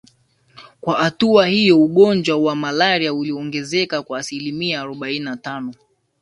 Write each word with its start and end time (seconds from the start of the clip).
Kwa 0.81 0.99
hatua 1.03 1.47
hiyo 1.47 1.81
ugonjwa 1.83 2.37
wa 2.37 2.55
malaria 2.55 3.13
uliongezeka 3.13 4.01
kwa 4.03 4.19
asilimia 4.19 4.81
arobaini 4.81 5.25
na 5.25 5.37
tano 5.37 5.73